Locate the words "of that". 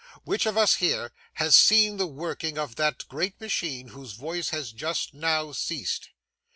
2.57-3.07